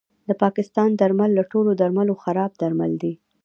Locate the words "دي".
3.01-3.13